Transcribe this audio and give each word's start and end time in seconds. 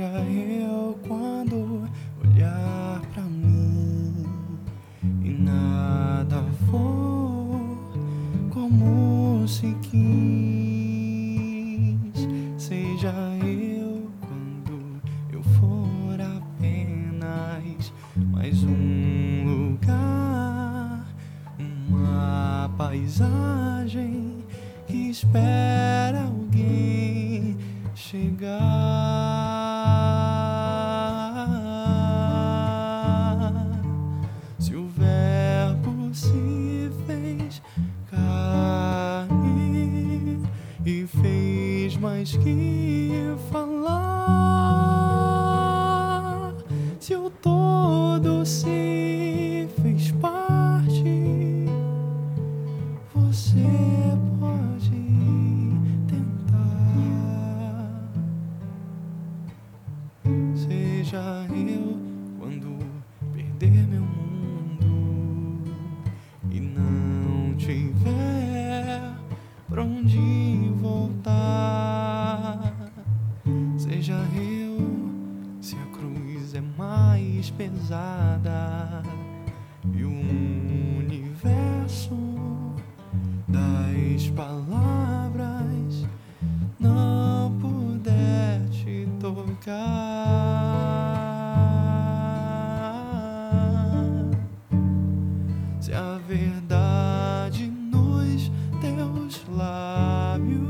seja 0.00 0.24
eu 0.24 0.98
quando 1.06 1.86
olhar 2.24 3.02
pra 3.12 3.22
mim 3.22 4.24
e 5.22 5.28
nada 5.28 6.42
for 6.70 7.60
como 8.48 9.46
se 9.46 9.76
quis, 9.82 10.00
seja 12.56 13.12
eu 13.44 14.10
quando 14.22 15.02
eu 15.30 15.42
for 15.42 16.18
apenas 16.18 17.92
mais 18.32 18.64
um 18.64 19.44
lugar, 19.44 21.06
uma 21.58 22.70
paisagem 22.78 24.38
que 24.86 25.10
espera 25.10 26.22
alguém 26.22 27.58
chegar. 27.94 28.89
Mais 42.00 42.34
que 42.34 43.10
falar, 43.50 44.00
se 46.98 47.14
o 47.14 47.28
todo 47.28 48.46
se 48.46 49.68
fez 49.82 50.10
parte, 50.12 51.66
você 53.14 53.66
pode 54.40 54.90
tentar. 56.08 56.80
Seja 60.54 61.46
eu 61.50 61.98
quando 62.38 62.78
perder 63.34 63.86
meu 63.86 64.09
mais 77.40 77.48
pesada 77.48 79.02
e 79.94 80.04
o 80.04 80.10
universo 80.98 82.14
das 83.48 84.28
palavras 84.36 86.06
não 86.78 87.56
puder 87.58 88.60
te 88.68 89.08
tocar. 89.18 89.80
Se 95.80 95.94
a 95.94 96.20
verdade 96.28 97.68
nos 97.68 98.52
teus 98.82 99.42
lábios 99.56 100.60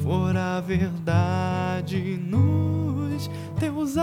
for 0.00 0.36
a 0.36 0.60
verdade 0.60 2.20
nos 2.24 3.28
teus 3.58 3.96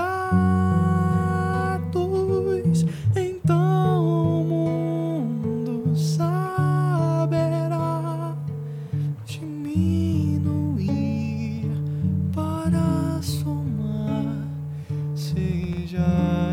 se 15.31 15.87
já. 15.87 16.51